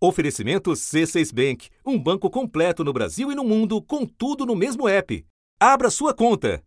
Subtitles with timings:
[0.00, 4.88] Oferecimento C6 Bank, um banco completo no Brasil e no mundo, com tudo no mesmo
[4.88, 5.26] app.
[5.58, 6.62] Abra sua conta.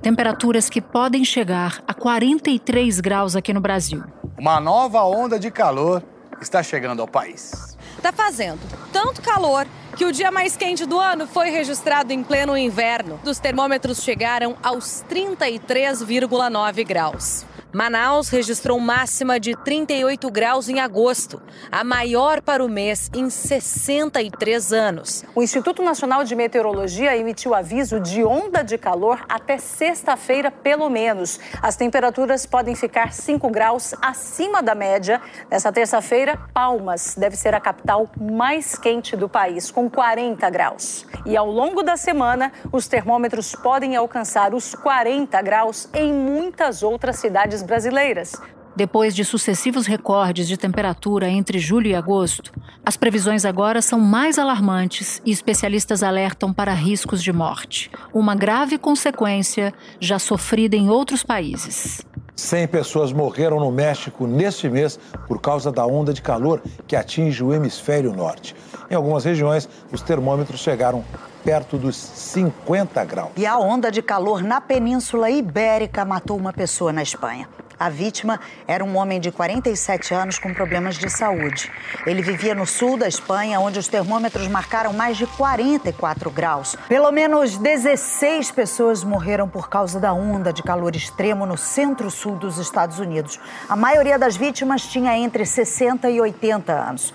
[0.00, 4.02] Temperaturas que podem chegar a 43 graus aqui no Brasil.
[4.38, 6.02] Uma nova onda de calor
[6.40, 7.76] está chegando ao país.
[7.98, 8.60] Está fazendo
[8.90, 13.20] tanto calor que o dia mais quente do ano foi registrado em pleno inverno.
[13.22, 17.44] Os termômetros chegaram aos 33,9 graus.
[17.72, 24.72] Manaus registrou máxima de 38 graus em agosto, a maior para o mês em 63
[24.72, 25.24] anos.
[25.36, 31.38] O Instituto Nacional de Meteorologia emitiu aviso de onda de calor até sexta-feira, pelo menos.
[31.62, 35.20] As temperaturas podem ficar 5 graus acima da média.
[35.48, 41.06] Nessa terça-feira, Palmas deve ser a capital mais quente do país, com 40 graus.
[41.24, 47.16] E ao longo da semana, os termômetros podem alcançar os 40 graus em muitas outras
[47.16, 48.32] cidades brasileiras.
[48.76, 52.52] Depois de sucessivos recordes de temperatura entre julho e agosto,
[52.84, 58.78] as previsões agora são mais alarmantes e especialistas alertam para riscos de morte, uma grave
[58.78, 62.06] consequência já sofrida em outros países.
[62.36, 64.98] 100 pessoas morreram no México neste mês
[65.28, 68.56] por causa da onda de calor que atinge o hemisfério norte.
[68.90, 71.04] Em algumas regiões, os termômetros chegaram
[71.44, 73.30] perto dos 50 graus.
[73.36, 77.48] E a onda de calor na Península Ibérica matou uma pessoa na Espanha.
[77.80, 78.38] A vítima
[78.68, 81.72] era um homem de 47 anos com problemas de saúde.
[82.06, 86.76] Ele vivia no sul da Espanha, onde os termômetros marcaram mais de 44 graus.
[86.86, 92.58] Pelo menos 16 pessoas morreram por causa da onda de calor extremo no centro-sul dos
[92.58, 93.40] Estados Unidos.
[93.66, 97.14] A maioria das vítimas tinha entre 60 e 80 anos.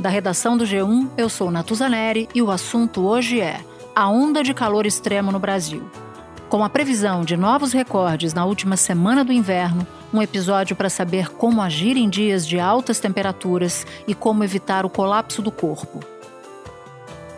[0.00, 3.60] Da redação do G1, eu sou Natuzaneri e o assunto hoje é
[3.94, 5.82] a onda de calor extremo no Brasil.
[6.48, 11.28] Com a previsão de novos recordes na última semana do inverno, um episódio para saber
[11.32, 16.00] como agir em dias de altas temperaturas e como evitar o colapso do corpo.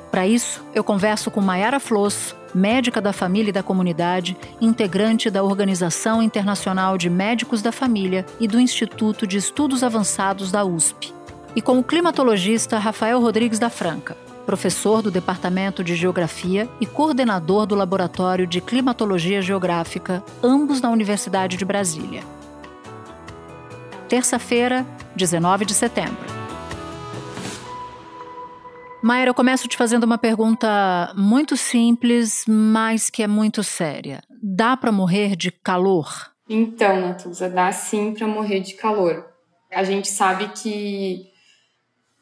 [0.08, 5.42] Para isso, eu converso com Mayara Floss, médica da família e da comunidade, integrante da
[5.42, 11.12] Organização Internacional de Médicos da Família e do Instituto de Estudos Avançados da USP
[11.54, 17.66] e com o climatologista Rafael Rodrigues da Franca, professor do Departamento de Geografia e coordenador
[17.66, 22.22] do Laboratório de Climatologia Geográfica, ambos na Universidade de Brasília.
[24.08, 24.86] Terça-feira,
[25.16, 26.32] 19 de setembro.
[29.02, 34.22] Maera, eu começo te fazendo uma pergunta muito simples, mas que é muito séria.
[34.40, 36.30] Dá para morrer de calor?
[36.48, 39.26] Então, Natuza, dá sim para morrer de calor.
[39.72, 41.31] A gente sabe que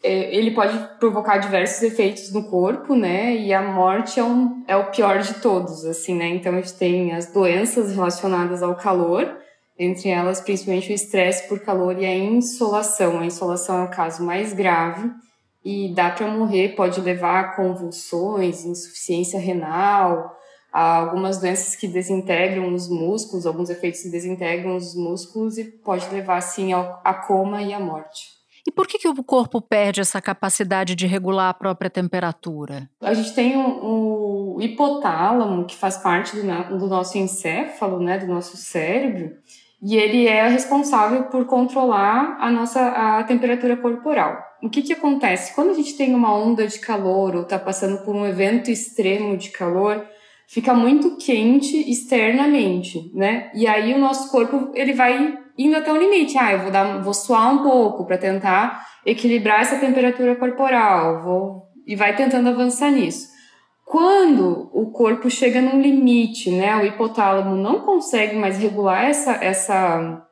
[0.02, 3.36] ele pode provocar diversos efeitos no corpo, né?
[3.36, 6.28] E a morte é, um, é o pior de todos, assim, né?
[6.28, 9.36] Então a gente tem as doenças relacionadas ao calor,
[9.78, 13.20] entre elas principalmente o estresse por calor e a insolação.
[13.20, 15.10] A insolação é o caso mais grave
[15.62, 20.34] e dá para morrer, pode levar a convulsões, insuficiência renal,
[20.72, 26.08] a algumas doenças que desintegram os músculos, alguns efeitos que desintegram os músculos e pode
[26.10, 28.39] levar, assim, a coma e à morte.
[28.66, 32.88] E por que, que o corpo perde essa capacidade de regular a própria temperatura?
[33.00, 38.56] A gente tem o, hipotálamo, que faz parte do, do nosso encéfalo, né, do nosso
[38.56, 39.32] cérebro,
[39.82, 44.38] e ele é responsável por controlar a nossa a temperatura corporal.
[44.62, 45.54] O que, que acontece?
[45.54, 49.38] Quando a gente tem uma onda de calor ou está passando por um evento extremo
[49.38, 50.06] de calor,
[50.46, 53.50] fica muito quente externamente, né?
[53.54, 56.38] E aí o nosso corpo ele vai indo até o limite.
[56.38, 61.70] Ah, eu vou dar, vou suar um pouco para tentar equilibrar essa temperatura corporal, vou
[61.86, 63.28] e vai tentando avançar nisso.
[63.84, 70.26] Quando o corpo chega num limite, né, o hipotálamo não consegue mais regular essa essa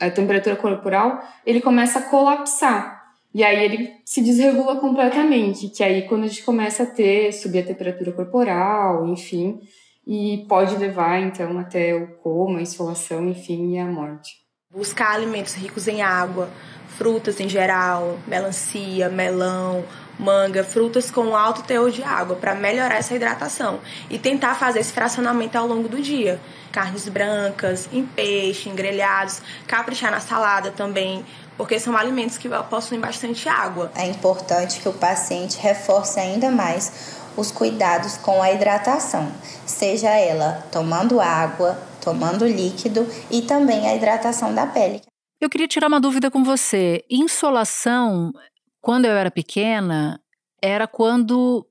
[0.00, 3.02] a temperatura corporal, ele começa a colapsar.
[3.32, 7.60] E aí ele se desregula completamente, que aí quando a gente começa a ter subir
[7.60, 9.58] a temperatura corporal, enfim,
[10.06, 14.43] e pode levar então até o coma, a insolação, enfim, e a morte.
[14.74, 16.50] Buscar alimentos ricos em água,
[16.98, 19.84] frutas em geral, melancia, melão,
[20.18, 23.78] manga, frutas com alto teor de água para melhorar essa hidratação
[24.10, 26.40] e tentar fazer esse fracionamento ao longo do dia.
[26.72, 31.24] Carnes brancas, em peixe, em grelhados, caprichar na salada também,
[31.56, 33.92] porque são alimentos que possuem bastante água.
[33.94, 39.30] É importante que o paciente reforce ainda mais os cuidados com a hidratação,
[39.64, 45.00] seja ela tomando água, tomando líquido e também a hidratação da pele.
[45.40, 47.04] Eu queria tirar uma dúvida com você.
[47.10, 48.32] Insolação,
[48.80, 50.20] quando eu era pequena,
[50.62, 51.66] era quando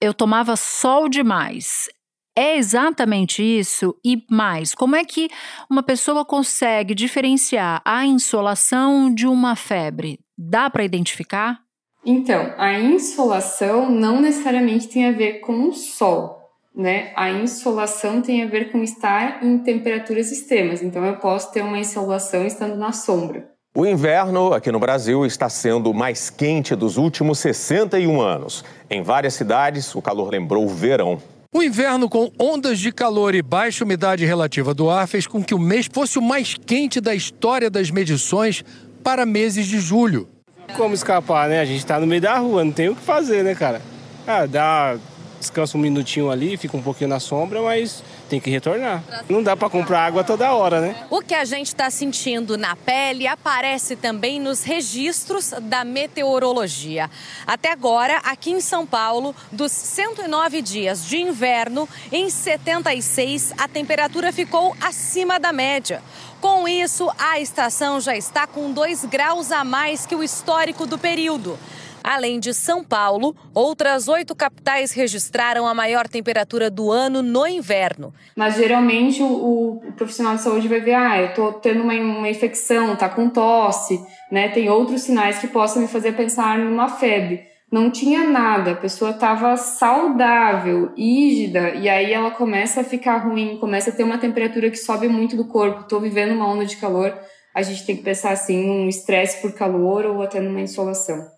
[0.00, 1.88] eu tomava sol demais.
[2.36, 4.74] É exatamente isso e mais.
[4.74, 5.28] Como é que
[5.70, 10.18] uma pessoa consegue diferenciar a insolação de uma febre?
[10.36, 11.60] Dá para identificar?
[12.04, 16.43] Então, a insolação não necessariamente tem a ver com o sol,
[16.74, 17.12] né?
[17.14, 20.82] A insolação tem a ver com estar em temperaturas extremas.
[20.82, 23.48] Então, eu posso ter uma insolação estando na sombra.
[23.76, 28.64] O inverno aqui no Brasil está sendo o mais quente dos últimos 61 anos.
[28.88, 31.20] Em várias cidades, o calor lembrou o verão.
[31.52, 35.54] O inverno com ondas de calor e baixa umidade relativa do ar fez com que
[35.54, 38.64] o mês fosse o mais quente da história das medições
[39.02, 40.28] para meses de julho.
[40.76, 41.60] Como escapar, né?
[41.60, 43.82] A gente tá no meio da rua, não tem o que fazer, né, cara?
[44.26, 44.96] Ah, dá,
[45.44, 49.02] descansa um minutinho ali, fica um pouquinho na sombra, mas tem que retornar.
[49.28, 50.96] Não dá para comprar água toda hora, né?
[51.10, 57.10] O que a gente está sentindo na pele aparece também nos registros da meteorologia.
[57.46, 64.32] Até agora, aqui em São Paulo, dos 109 dias de inverno, em 76 a temperatura
[64.32, 66.02] ficou acima da média.
[66.40, 70.98] Com isso, a estação já está com 2 graus a mais que o histórico do
[70.98, 71.58] período.
[72.04, 78.12] Além de São Paulo, outras oito capitais registraram a maior temperatura do ano no inverno.
[78.36, 82.28] Mas geralmente o, o profissional de saúde vai ver, ah, eu tô tendo uma, uma
[82.28, 83.98] infecção, tá com tosse,
[84.30, 84.50] né?
[84.50, 89.10] Tem outros sinais que possam me fazer pensar numa febre não tinha nada, a pessoa
[89.10, 94.70] estava saudável, ígida, e aí ela começa a ficar ruim, começa a ter uma temperatura
[94.70, 95.80] que sobe muito do corpo.
[95.80, 97.12] Estou vivendo uma onda de calor,
[97.52, 101.33] a gente tem que pensar assim num estresse por calor ou até numa insolação.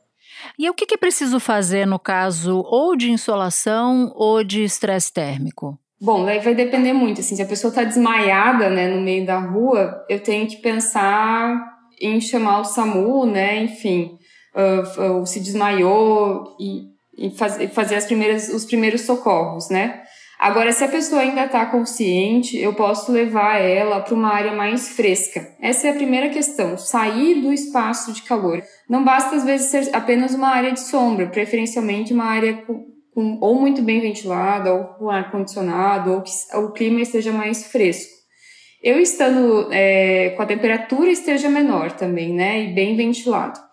[0.58, 5.78] E o que é preciso fazer no caso ou de insolação ou de estresse térmico?
[6.00, 7.20] Bom, daí vai depender muito.
[7.20, 11.56] Assim, se a pessoa está desmaiada né, no meio da rua, eu tenho que pensar
[12.00, 13.62] em chamar o SAMU, né?
[13.62, 14.18] Enfim,
[14.54, 16.82] uh, uh, se desmaiou e,
[17.16, 20.02] e faz, fazer as primeiras, os primeiros socorros, né?
[20.38, 24.90] Agora, se a pessoa ainda está consciente, eu posso levar ela para uma área mais
[24.90, 25.54] fresca.
[25.60, 28.62] Essa é a primeira questão, sair do espaço de calor.
[28.88, 32.84] Não basta, às vezes, ser apenas uma área de sombra, preferencialmente uma área com,
[33.14, 38.14] com ou muito bem ventilada, ou com ar-condicionado, ou que o clima esteja mais fresco.
[38.82, 43.65] Eu estando é, com a temperatura esteja menor também, né, e bem ventilado.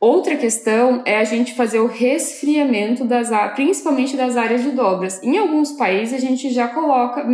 [0.00, 5.20] Outra questão é a gente fazer o resfriamento das principalmente das áreas de dobras.
[5.22, 7.26] Em alguns países a gente já coloca,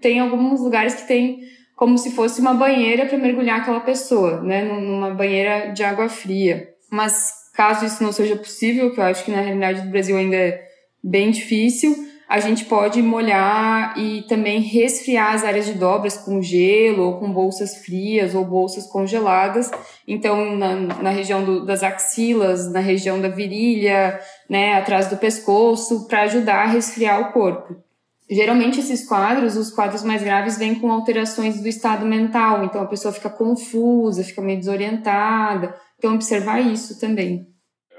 [0.00, 1.40] tem alguns lugares que tem
[1.74, 6.68] como se fosse uma banheira para mergulhar aquela pessoa, né, numa banheira de água fria.
[6.90, 10.36] Mas caso isso não seja possível, que eu acho que na realidade do Brasil ainda
[10.36, 10.62] é
[11.02, 11.96] bem difícil,
[12.30, 17.32] a gente pode molhar e também resfriar as áreas de dobras com gelo ou com
[17.32, 19.68] bolsas frias ou bolsas congeladas.
[20.06, 26.06] Então, na, na região do, das axilas, na região da virilha, né, atrás do pescoço,
[26.06, 27.74] para ajudar a resfriar o corpo.
[28.30, 32.86] Geralmente esses quadros, os quadros mais graves, vêm com alterações do estado mental, então a
[32.86, 35.74] pessoa fica confusa, fica meio desorientada.
[35.98, 37.49] Então, observar isso também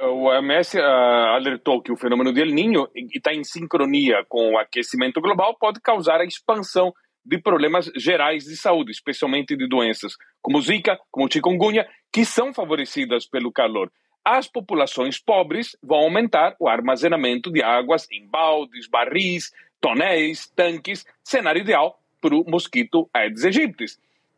[0.02, 5.22] o OMS ah, alertou que o fenômeno del Niño está em sincronia com o aquecimento
[5.22, 6.94] global pode causar a expansão
[7.24, 13.28] de problemas gerais de saúde, especialmente de doenças como Zika, como chikungunya, que são favorecidas
[13.28, 13.92] pelo calor.
[14.26, 21.62] As populações pobres vão aumentar o armazenamento de águas em baldes, barris, tonéis, tanques, cenário
[21.62, 23.86] ideal para o mosquito Aedes aegypti.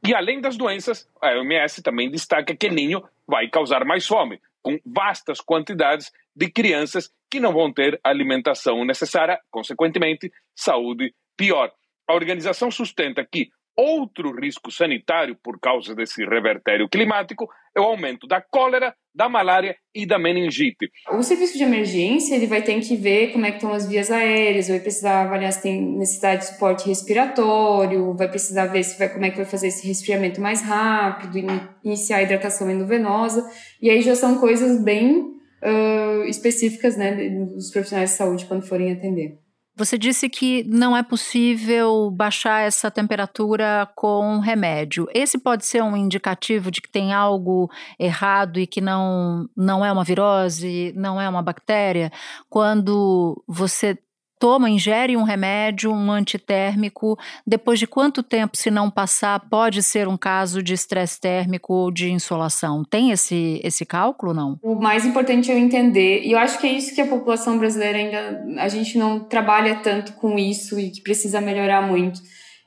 [0.06, 4.42] E além das doenças, a OMS também destaca que o Ninho vai causar mais fome,
[4.64, 11.72] com vastas quantidades de crianças que não vão ter alimentação necessária, consequentemente, saúde pior.
[12.08, 18.28] A organização sustenta que outro risco sanitário por causa desse revertério climático é o aumento
[18.28, 20.90] da cólera, da malária e da meningite.
[21.12, 24.12] O serviço de emergência ele vai ter que ver como é que estão as vias
[24.12, 29.10] aéreas, vai precisar avaliar se tem necessidade de suporte respiratório, vai precisar ver se vai,
[29.10, 31.40] como é que vai fazer esse resfriamento mais rápido,
[31.84, 33.50] iniciar a hidratação endovenosa,
[33.82, 38.92] e aí já são coisas bem uh, específicas né, dos profissionais de saúde quando forem
[38.92, 39.43] atender.
[39.76, 45.08] Você disse que não é possível baixar essa temperatura com remédio.
[45.12, 49.92] Esse pode ser um indicativo de que tem algo errado e que não, não é
[49.92, 52.12] uma virose, não é uma bactéria?
[52.50, 53.98] Quando você
[54.44, 60.06] toma, ingere um remédio, um antitérmico, depois de quanto tempo, se não passar, pode ser
[60.06, 62.84] um caso de estresse térmico ou de insolação?
[62.84, 64.60] Tem esse, esse cálculo, não?
[64.62, 67.58] O mais importante é eu entender, e eu acho que é isso que a população
[67.58, 72.20] brasileira ainda, a gente não trabalha tanto com isso e que precisa melhorar muito.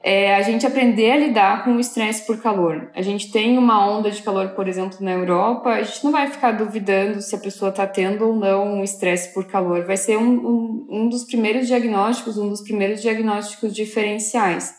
[0.02, 2.90] É a gente aprender a lidar com o estresse por calor.
[2.94, 6.28] A gente tem uma onda de calor, por exemplo, na Europa, a gente não vai
[6.28, 9.84] ficar duvidando se a pessoa está tendo ou não um estresse por calor.
[9.84, 14.72] Vai ser um, um, um dos primeiros diagnósticos, um dos primeiros diagnósticos diferenciais.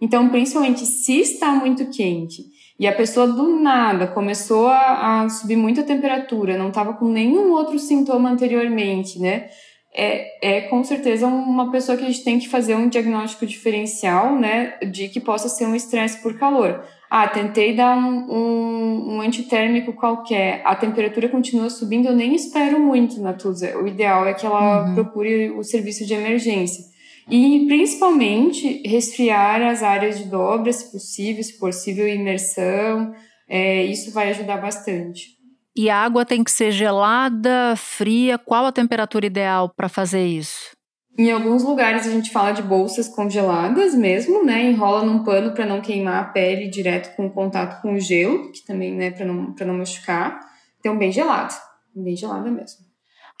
[0.00, 2.44] Então, principalmente se está muito quente
[2.78, 7.50] e a pessoa do nada começou a, subir muito a temperatura, não estava com nenhum
[7.50, 9.48] outro sintoma anteriormente, né?
[9.94, 14.38] É, é com certeza uma pessoa que a gente tem que fazer um diagnóstico diferencial,
[14.38, 16.84] né, de que possa ser um estresse por calor.
[17.10, 22.78] Ah, tentei dar um, um, um, antitérmico qualquer, a temperatura continua subindo, eu nem espero
[22.78, 23.78] muito, Natuza.
[23.78, 24.94] O ideal é que ela uhum.
[24.94, 26.84] procure o serviço de emergência.
[27.30, 33.14] E, principalmente, resfriar as áreas de dobra, se possível, se possível, imersão,
[33.48, 35.37] é, isso vai ajudar bastante.
[35.78, 38.36] E a água tem que ser gelada, fria?
[38.36, 40.72] Qual a temperatura ideal para fazer isso?
[41.16, 44.64] Em alguns lugares a gente fala de bolsas congeladas mesmo, né?
[44.64, 48.66] Enrola num pano para não queimar a pele direto com contato com o gelo, que
[48.66, 50.40] também, né, para não, não machucar.
[50.80, 51.54] Então, bem gelado,
[51.94, 52.78] bem gelada mesmo.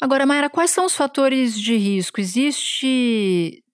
[0.00, 2.20] Agora, Mayra, quais são os fatores de risco?
[2.20, 3.64] Existe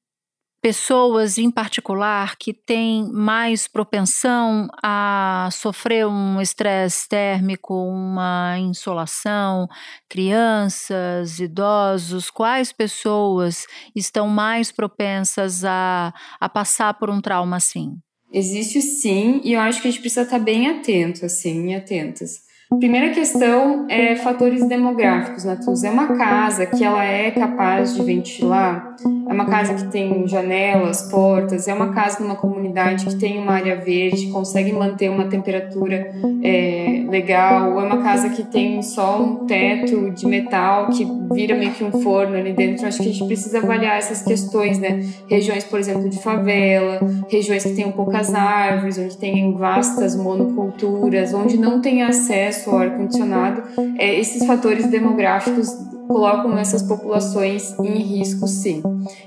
[0.64, 9.68] pessoas em particular que têm mais propensão a sofrer um estresse térmico, uma insolação,
[10.08, 17.98] crianças, idosos, quais pessoas estão mais propensas a, a passar por um trauma assim?
[18.32, 22.40] Existe sim, e eu acho que a gente precisa estar bem atento, assim, atentas.
[22.78, 25.84] Primeira questão é fatores demográficos, Natuz.
[25.84, 28.96] É uma casa que ela é capaz de ventilar,
[29.28, 33.52] é uma casa que tem janelas, portas, é uma casa numa comunidade que tem uma
[33.52, 36.12] área verde, consegue manter uma temperatura
[36.42, 41.72] é, legal, é uma casa que tem só um teto de metal que vira meio
[41.72, 42.86] que um forno ali dentro.
[42.86, 45.04] Acho que a gente precisa avaliar essas questões, né?
[45.28, 51.56] Regiões, por exemplo, de favela, regiões que tenham poucas árvores, onde tem vastas monoculturas, onde
[51.56, 53.62] não tem acesso acesso ao ar-condicionado,
[53.98, 55.68] é, esses fatores demográficos
[56.06, 58.82] colocam essas populações em risco, sim.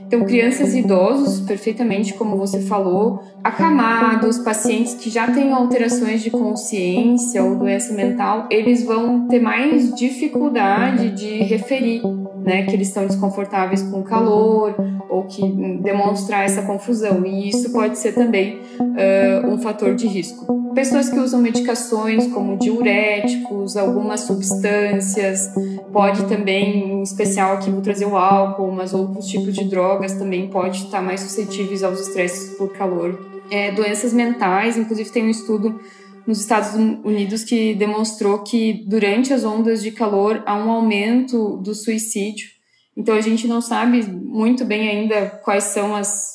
[0.05, 6.29] Então, crianças e idosos, perfeitamente como você falou, acamados, pacientes que já têm alterações de
[6.29, 12.01] consciência ou doença mental, eles vão ter mais dificuldade de referir
[12.47, 14.73] né, que eles estão desconfortáveis com o calor
[15.09, 15.45] ou que
[15.81, 17.25] demonstrar essa confusão.
[17.25, 20.71] E isso pode ser também uh, um fator de risco.
[20.73, 25.51] Pessoas que usam medicações como diuréticos, algumas substâncias,
[25.91, 30.47] pode também, em especial aqui vou trazer o álcool, mas outros tipos de drogas também
[30.47, 33.19] pode estar mais suscetíveis aos estresses por calor.
[33.51, 35.81] É, doenças mentais, inclusive tem um estudo
[36.27, 41.73] nos Estados Unidos que demonstrou que durante as ondas de calor há um aumento do
[41.73, 42.49] suicídio.
[42.95, 46.27] Então a gente não sabe muito bem ainda quais são as,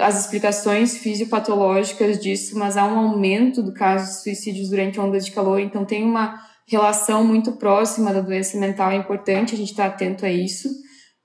[0.00, 5.32] as explicações fisiopatológicas disso, mas há um aumento do caso de suicídios durante ondas de
[5.32, 5.60] calor.
[5.60, 10.24] Então tem uma relação muito próxima da doença mental, é importante a gente estar atento
[10.24, 10.68] a isso.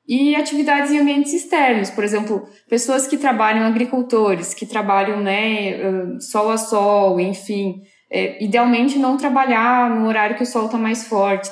[0.08, 6.52] E atividades em ambientes externos, por exemplo, pessoas que trabalham, agricultores, que trabalham né, sol
[6.52, 7.82] a sol, enfim.
[8.12, 11.50] É, idealmente não trabalhar no horário que o sol está mais forte,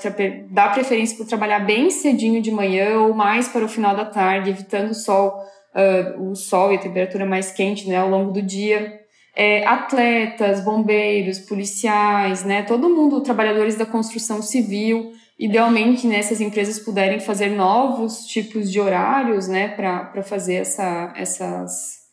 [0.52, 4.52] dar preferência para trabalhar bem cedinho de manhã ou mais para o final da tarde,
[4.52, 5.34] evitando o sol,
[5.76, 9.00] uh, o sol e a temperatura mais quente né, ao longo do dia.
[9.36, 16.80] É, atletas, bombeiros, policiais, né, todo mundo, trabalhadores da construção civil, idealmente né, essas empresas
[16.80, 22.04] puderem fazer novos tipos de horários né, para fazer essa, essas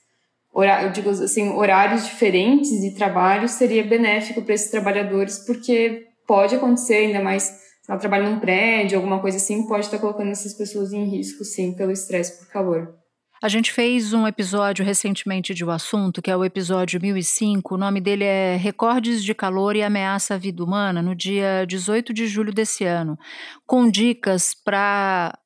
[0.83, 6.97] eu digo assim, horários diferentes de trabalho seria benéfico para esses trabalhadores, porque pode acontecer,
[6.97, 10.93] ainda mais se ela trabalha num prédio, alguma coisa assim, pode estar colocando essas pessoas
[10.93, 13.00] em risco, sim, pelo estresse por calor.
[13.43, 17.75] A gente fez um episódio recentemente de O Assunto, que é o episódio 1005.
[17.75, 22.13] O nome dele é Recordes de Calor e Ameaça à Vida Humana, no dia 18
[22.13, 23.19] de julho desse ano,
[23.67, 25.39] com dicas para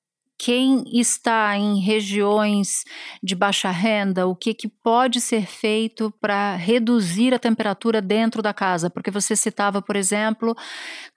[0.45, 2.85] quem está em regiões
[3.23, 8.53] de baixa renda, o que, que pode ser feito para reduzir a temperatura dentro da
[8.53, 8.91] casa?
[8.91, 10.55] Porque você citava, por exemplo,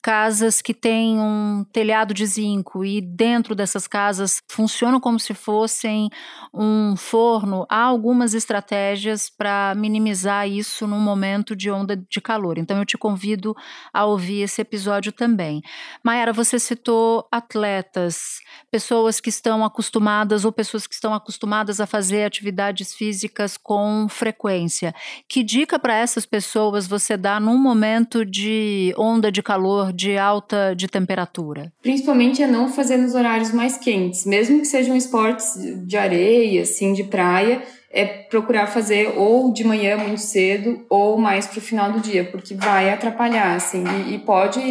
[0.02, 6.10] casas que têm um telhado de zinco e dentro dessas casas funcionam como se fossem
[6.54, 7.66] um forno.
[7.70, 12.58] Há algumas estratégias para minimizar isso num momento de onda de calor.
[12.58, 13.54] Então eu te convido
[13.92, 15.62] a ouvir esse episódio também.
[16.02, 18.40] Mayara, você citou atletas,
[18.72, 24.08] pessoas pessoas que estão acostumadas ou pessoas que estão acostumadas a fazer atividades físicas com
[24.10, 24.94] frequência.
[25.28, 30.74] Que dica para essas pessoas você dá num momento de onda de calor, de alta
[30.76, 31.72] de temperatura?
[31.82, 35.54] Principalmente é não fazer nos horários mais quentes, mesmo que sejam esportes
[35.86, 41.48] de areia, assim, de praia, é procurar fazer ou de manhã muito cedo ou mais
[41.48, 44.62] para o final do dia, porque vai atrapalhar, assim, e, e pode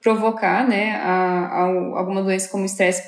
[0.00, 1.60] provocar, né, a, a,
[1.98, 3.02] alguma doença como estresse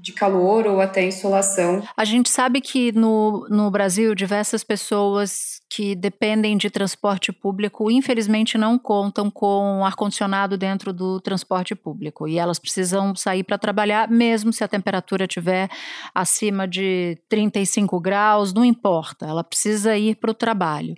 [0.00, 1.82] de calor ou até insolação.
[1.96, 8.56] A gente sabe que no, no Brasil diversas pessoas que dependem de transporte público, infelizmente
[8.56, 14.52] não contam com ar-condicionado dentro do transporte público e elas precisam sair para trabalhar, mesmo
[14.52, 15.68] se a temperatura estiver
[16.14, 20.94] acima de 35 graus, não importa, ela precisa ir para o trabalho.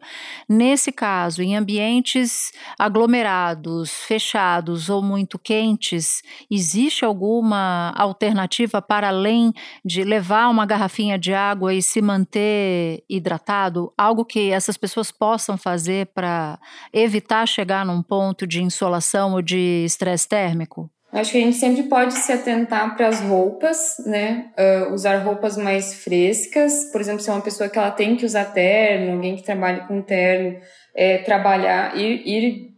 [0.48, 9.52] Nesse caso, em ambientes aglomerados, fechados ou muito quentes, existe alguma alternativa para além
[9.84, 13.92] de levar uma garrafinha de água e se manter hidratado?
[13.96, 16.58] Algo que essas pessoas possam fazer para
[16.92, 20.90] evitar chegar num ponto de insolação ou de estresse térmico?
[21.12, 24.52] Acho que a gente sempre pode se atentar para as roupas, né?
[24.56, 26.88] Uh, usar roupas mais frescas.
[26.92, 29.80] Por exemplo, se é uma pessoa que ela tem que usar terno, alguém que trabalha
[29.88, 30.60] com terno,
[30.94, 32.70] é, trabalhar, ir, ir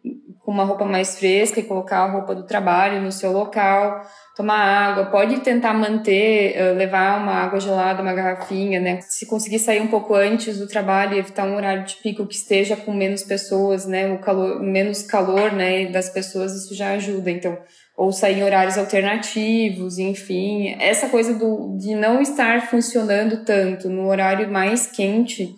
[0.44, 4.02] com uma roupa mais fresca e colocar a roupa do trabalho no seu local
[4.36, 9.00] tomar água, pode tentar manter, uh, levar uma água gelada, uma garrafinha, né?
[9.02, 12.74] Se conseguir sair um pouco antes do trabalho evitar um horário de pico que esteja
[12.74, 14.10] com menos pessoas, né?
[14.12, 15.86] O calor, menos calor, né?
[15.86, 17.30] Das pessoas, isso já ajuda.
[17.30, 17.58] Então,
[17.96, 20.74] ou sair em horários alternativos, enfim.
[20.80, 25.54] Essa coisa do, de não estar funcionando tanto no horário mais quente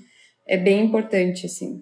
[0.49, 1.79] é bem importante, assim.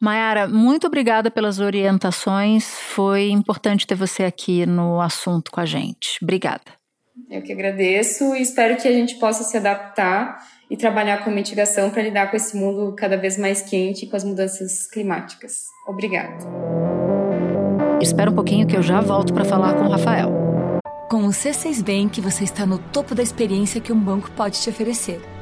[0.00, 2.64] Mayara, muito obrigada pelas orientações.
[2.94, 6.18] Foi importante ter você aqui no assunto com a gente.
[6.22, 6.80] Obrigada.
[7.28, 10.38] Eu que agradeço e espero que a gente possa se adaptar
[10.70, 14.16] e trabalhar com mitigação para lidar com esse mundo cada vez mais quente e com
[14.16, 15.64] as mudanças climáticas.
[15.86, 16.38] Obrigada.
[18.00, 20.32] Espera um pouquinho que eu já volto para falar com o Rafael.
[21.10, 24.70] Com o C6 Bank, você está no topo da experiência que um banco pode te
[24.70, 25.20] oferecer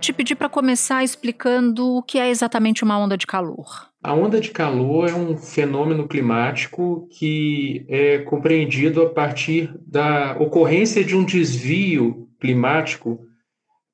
[0.00, 3.90] te pedir para começar explicando o que é exatamente uma onda de calor.
[4.02, 11.04] A onda de calor é um fenômeno climático que é compreendido a partir da ocorrência
[11.04, 13.20] de um desvio climático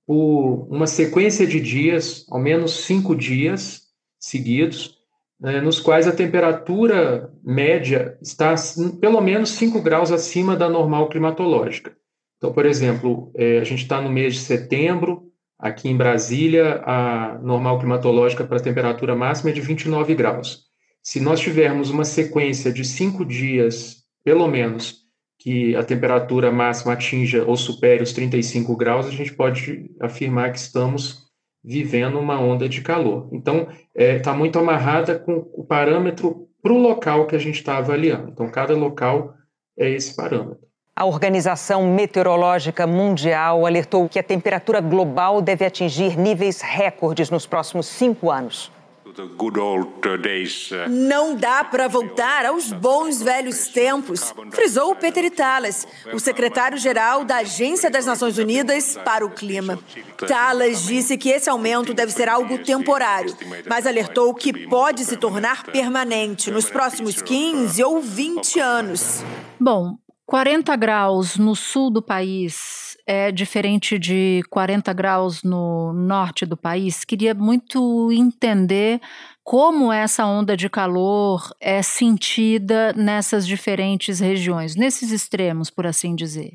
[0.06, 3.82] por uma sequência de dias, ao menos cinco dias
[4.20, 4.96] seguidos,
[5.40, 8.54] né, nos quais a temperatura média está
[9.00, 11.94] pelo menos 5 graus acima da normal climatológica.
[12.38, 17.38] Então, por exemplo, é, a gente está no mês de setembro, Aqui em Brasília, a
[17.38, 20.66] normal climatológica para a temperatura máxima é de 29 graus.
[21.02, 25.06] Se nós tivermos uma sequência de cinco dias, pelo menos,
[25.38, 30.58] que a temperatura máxima atinja ou supere os 35 graus, a gente pode afirmar que
[30.58, 31.26] estamos
[31.62, 33.28] vivendo uma onda de calor.
[33.32, 37.56] Então, está é, tá muito amarrada com o parâmetro para o local que a gente
[37.56, 38.30] está avaliando.
[38.30, 39.34] Então, cada local
[39.78, 40.66] é esse parâmetro.
[40.98, 47.84] A Organização Meteorológica Mundial alertou que a temperatura global deve atingir níveis recordes nos próximos
[47.84, 48.72] cinco anos.
[50.88, 57.90] Não dá para voltar aos bons velhos tempos, frisou Peter Italas, o secretário-geral da Agência
[57.90, 59.78] das Nações Unidas para o Clima.
[60.26, 63.36] Talas disse que esse aumento deve ser algo temporário,
[63.68, 69.22] mas alertou que pode se tornar permanente nos próximos 15 ou 20 anos.
[69.60, 76.56] Bom, 40 graus no sul do país é diferente de 40 graus no norte do
[76.56, 77.04] país.
[77.04, 79.00] Queria muito entender
[79.44, 86.54] como essa onda de calor é sentida nessas diferentes regiões, nesses extremos, por assim dizer.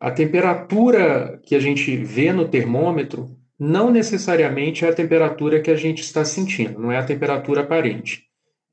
[0.00, 5.76] A temperatura que a gente vê no termômetro não necessariamente é a temperatura que a
[5.76, 8.24] gente está sentindo, não é a temperatura aparente.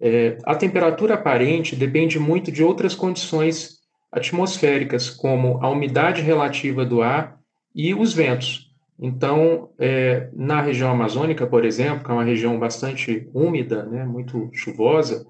[0.01, 3.80] É, a temperatura aparente depende muito de outras condições
[4.12, 7.39] atmosféricas, como a umidade relativa do ar
[7.74, 8.69] e os ventos.
[9.00, 14.50] Então, é, na região amazônica, por exemplo, que é uma região bastante úmida, né, muito
[14.54, 15.26] chuvosa,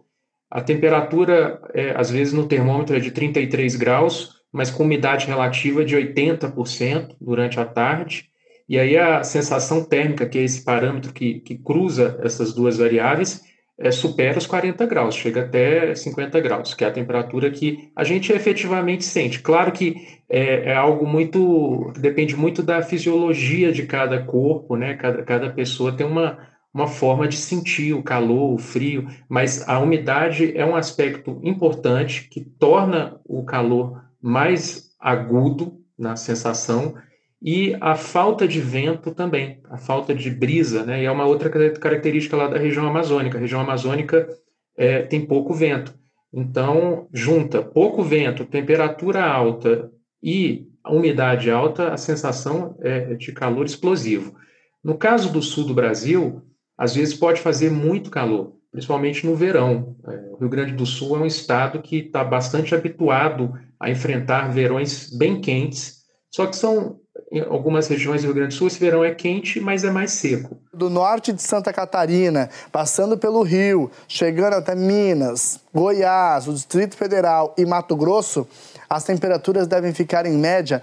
[0.51, 5.85] a temperatura, é, às vezes, no termômetro é de 33 graus, mas com umidade relativa
[5.85, 8.25] de 80% durante a tarde.
[8.67, 13.41] E aí a sensação térmica, que é esse parâmetro que, que cruza essas duas variáveis,
[13.77, 18.03] é, supera os 40 graus, chega até 50 graus, que é a temperatura que a
[18.03, 19.39] gente efetivamente sente.
[19.39, 19.95] Claro que
[20.29, 21.91] é, é algo muito.
[21.97, 24.95] depende muito da fisiologia de cada corpo, né?
[24.95, 26.37] Cada, cada pessoa tem uma,
[26.73, 32.27] uma forma de sentir o calor, o frio, mas a umidade é um aspecto importante
[32.29, 36.95] que torna o calor mais agudo na sensação
[37.41, 41.01] e a falta de vento também, a falta de brisa, né?
[41.01, 43.37] E é uma outra característica lá da região amazônica.
[43.37, 44.29] A região amazônica
[44.77, 45.93] é, tem pouco vento.
[46.31, 54.35] Então, junta pouco vento, temperatura alta e umidade alta, a sensação é de calor explosivo.
[54.83, 56.43] No caso do sul do Brasil,
[56.77, 59.95] às vezes pode fazer muito calor, principalmente no verão.
[60.07, 64.51] É, o Rio Grande do Sul é um estado que está bastante habituado a enfrentar
[64.51, 66.99] verões bem quentes, só que são
[67.31, 70.11] em algumas regiões do Rio Grande do Sul, esse verão é quente, mas é mais
[70.11, 70.57] seco.
[70.73, 77.55] Do norte de Santa Catarina, passando pelo Rio, chegando até Minas, Goiás, o Distrito Federal
[77.57, 78.45] e Mato Grosso,
[78.89, 80.81] as temperaturas devem ficar em média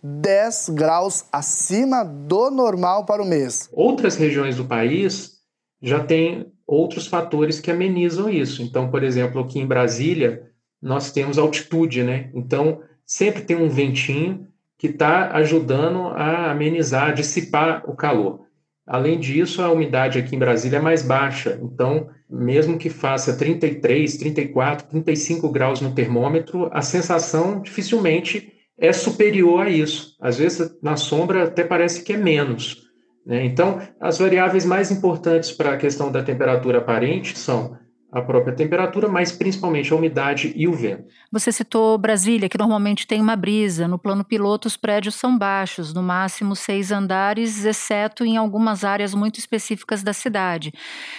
[0.00, 3.68] 10 graus acima do normal para o mês.
[3.72, 5.38] Outras regiões do país
[5.82, 8.62] já têm outros fatores que amenizam isso.
[8.62, 10.48] Então, por exemplo, aqui em Brasília,
[10.80, 12.30] nós temos altitude, né?
[12.34, 14.46] Então, sempre tem um ventinho
[14.78, 18.46] que está ajudando a amenizar, a dissipar o calor.
[18.86, 24.16] Além disso, a umidade aqui em Brasília é mais baixa, então, mesmo que faça 33,
[24.16, 30.16] 34, 35 graus no termômetro, a sensação dificilmente é superior a isso.
[30.20, 32.88] Às vezes, na sombra, até parece que é menos.
[33.26, 33.44] Né?
[33.44, 37.76] Então, as variáveis mais importantes para a questão da temperatura aparente são
[38.10, 41.04] a própria temperatura, mas principalmente a umidade e o vento.
[41.30, 43.86] Você citou Brasília, que normalmente tem uma brisa.
[43.86, 49.14] No plano piloto, os prédios são baixos, no máximo seis andares, exceto em algumas áreas
[49.14, 50.72] muito específicas da cidade.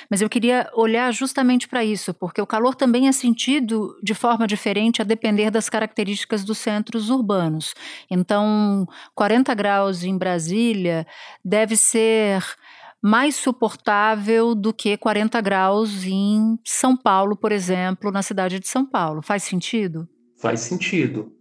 [0.10, 4.48] Mas eu queria olhar justamente para isso, porque o calor também é sentido de forma
[4.48, 7.76] diferente a depender das características dos centros urbanos.
[8.10, 11.06] Então, 40 graus em Brasília
[11.46, 12.44] deve ser
[13.02, 18.86] mais suportável do que 40 graus em São Paulo, por exemplo, na cidade de São
[18.86, 19.22] Paulo.
[19.22, 20.08] Faz sentido?
[20.38, 21.32] Faz sentido.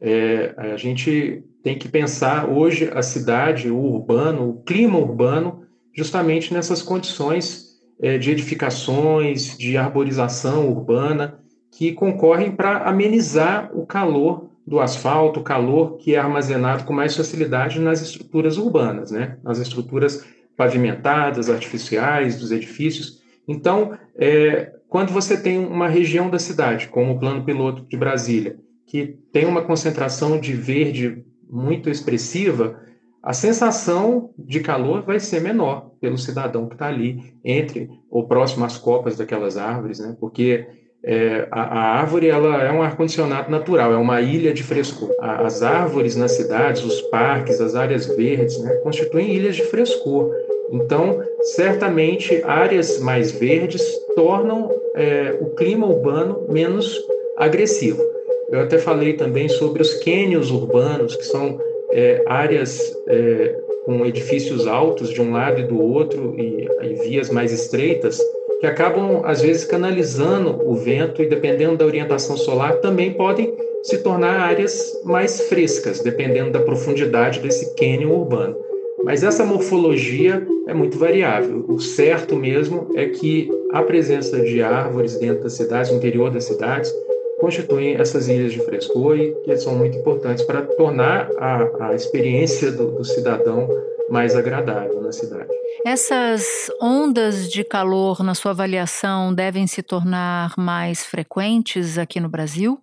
[0.00, 6.54] É, a gente tem que pensar hoje a cidade, o urbano, o clima urbano, justamente
[6.54, 7.68] nessas condições
[8.00, 11.40] é, de edificações, de arborização urbana,
[11.72, 17.16] que concorrem para amenizar o calor do asfalto, o calor que é armazenado com mais
[17.16, 19.38] facilidade nas estruturas urbanas, né?
[19.42, 20.24] nas estruturas
[20.58, 23.22] pavimentadas, artificiais, dos edifícios.
[23.46, 28.58] Então, é, quando você tem uma região da cidade, como o plano piloto de Brasília,
[28.84, 32.80] que tem uma concentração de verde muito expressiva,
[33.22, 38.64] a sensação de calor vai ser menor pelo cidadão que está ali entre ou próximo
[38.64, 40.16] às copas daquelas árvores, né?
[40.18, 40.66] Porque
[41.04, 45.14] é, a, a, árvore ela é um ar-condicionado natural, é uma ilha de frescor.
[45.20, 50.32] A, as árvores nas cidades, os parques, as áreas verdes, né, constituem ilhas de frescor.
[50.70, 51.22] Então,
[51.54, 53.82] certamente, áreas mais verdes
[54.14, 56.98] tornam é, o clima urbano menos
[57.36, 58.02] agressivo.
[58.50, 61.58] Eu até falei também sobre os cânions urbanos, que são
[61.92, 67.30] é, áreas é, com edifícios altos de um lado e do outro e, e vias
[67.30, 68.20] mais estreitas,
[68.60, 73.98] que acabam, às vezes, canalizando o vento e, dependendo da orientação solar, também podem se
[73.98, 78.56] tornar áreas mais frescas, dependendo da profundidade desse cânion urbano.
[79.04, 81.64] Mas essa morfologia é muito variável.
[81.68, 86.44] O certo mesmo é que a presença de árvores dentro das cidades, no interior das
[86.44, 86.92] cidades,
[87.40, 92.72] constituem essas ilhas de frescor e que são muito importantes para tornar a, a experiência
[92.72, 93.68] do, do cidadão
[94.10, 95.48] mais agradável na cidade.
[95.84, 102.80] Essas ondas de calor, na sua avaliação, devem se tornar mais frequentes aqui no Brasil?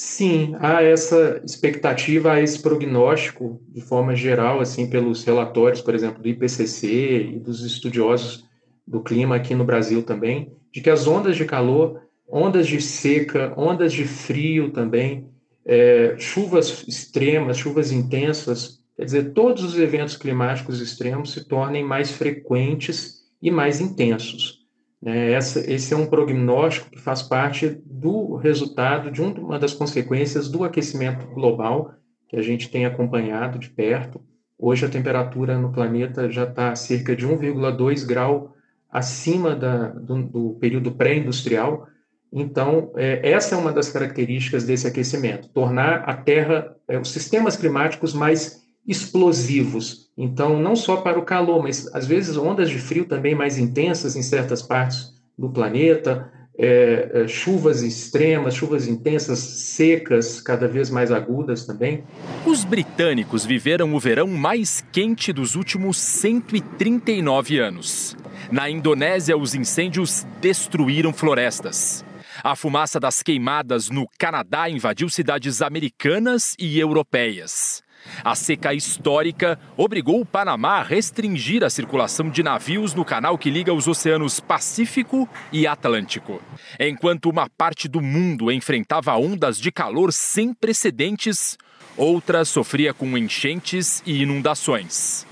[0.00, 6.22] Sim, há essa expectativa, há esse prognóstico, de forma geral, assim, pelos relatórios, por exemplo,
[6.22, 8.44] do IPCC e dos estudiosos
[8.86, 13.52] do clima aqui no Brasil também, de que as ondas de calor, ondas de seca,
[13.56, 15.26] ondas de frio também,
[15.64, 22.12] é, chuvas extremas, chuvas intensas, quer dizer, todos os eventos climáticos extremos se tornem mais
[22.12, 24.57] frequentes e mais intensos.
[25.04, 30.48] É, essa, esse é um prognóstico que faz parte do resultado de uma das consequências
[30.48, 31.94] do aquecimento global
[32.28, 34.20] que a gente tem acompanhado de perto.
[34.58, 38.54] Hoje a temperatura no planeta já está cerca de 1,2 grau
[38.90, 41.86] acima da, do, do período pré-industrial.
[42.32, 47.56] Então, é, essa é uma das características desse aquecimento, tornar a Terra, é, os sistemas
[47.56, 50.08] climáticos mais explosivos.
[50.16, 54.16] Então, não só para o calor, mas às vezes ondas de frio também mais intensas
[54.16, 61.12] em certas partes do planeta, é, é, chuvas extremas, chuvas intensas, secas, cada vez mais
[61.12, 62.02] agudas também.
[62.44, 68.16] Os britânicos viveram o verão mais quente dos últimos 139 anos.
[68.50, 72.04] Na Indonésia, os incêndios destruíram florestas.
[72.42, 77.82] A fumaça das queimadas no Canadá invadiu cidades americanas e europeias.
[78.24, 83.50] A seca histórica obrigou o Panamá a restringir a circulação de navios no canal que
[83.50, 86.42] liga os oceanos Pacífico e Atlântico.
[86.78, 91.56] Enquanto uma parte do mundo enfrentava ondas de calor sem precedentes,
[91.96, 95.26] outra sofria com enchentes e inundações.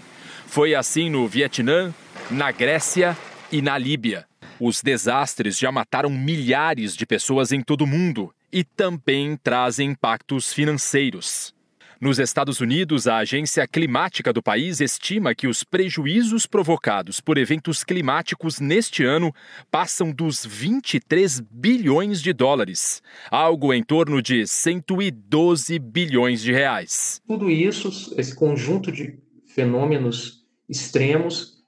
[0.46, 1.94] Foi assim no Vietnã,
[2.30, 3.16] na Grécia
[3.52, 4.26] e na Líbia.
[4.58, 10.52] Os desastres já mataram milhares de pessoas em todo o mundo e também trazem impactos
[10.52, 11.55] financeiros.
[11.98, 17.82] Nos Estados Unidos, a agência climática do país estima que os prejuízos provocados por eventos
[17.82, 19.34] climáticos neste ano
[19.70, 27.22] passam dos 23 bilhões de dólares, algo em torno de 112 bilhões de reais.
[27.26, 31.64] Tudo isso, esse conjunto de fenômenos extremos,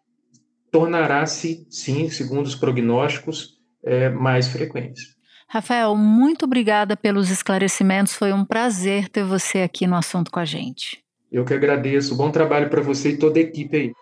[0.70, 5.17] tornará-se, sim, segundo os prognósticos, é, mais frequentes.
[5.48, 8.12] Rafael, muito obrigada pelos esclarecimentos.
[8.12, 11.02] Foi um prazer ter você aqui no assunto com a gente.
[11.32, 12.14] Eu que agradeço.
[12.14, 13.92] Bom trabalho para você e toda a equipe aí.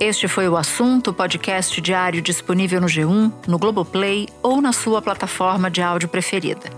[0.00, 5.68] Este foi o assunto, podcast diário disponível no G1, no Globoplay ou na sua plataforma
[5.68, 6.70] de áudio preferida.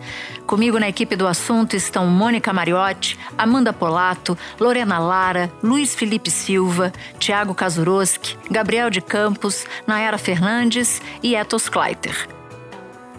[0.46, 6.92] Comigo na equipe do assunto estão Mônica Mariotti, Amanda Polato, Lorena Lara, Luiz Felipe Silva,
[7.18, 12.39] Tiago Kazuroski, Gabriel de Campos, Nayara Fernandes e Etos Kleiter.